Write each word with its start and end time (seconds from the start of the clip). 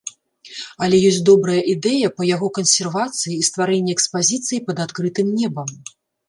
Але 0.85 0.95
ёсць 1.09 1.19
добрая 1.27 1.57
ідэя 1.73 2.07
па 2.21 2.27
яго 2.29 2.47
кансервацыі 2.57 3.35
і 3.37 3.47
стварэнні 3.49 3.91
экспазіцыі 3.97 4.61
пад 4.71 4.77
адкрытым 4.87 5.27
небам. 5.39 5.69